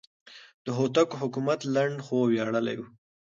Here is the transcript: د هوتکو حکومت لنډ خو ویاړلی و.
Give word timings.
د 0.65 0.67
هوتکو 0.77 1.15
حکومت 1.21 1.59
لنډ 1.75 1.95
خو 2.05 2.17
ویاړلی 2.31 2.75
و. 2.79 2.81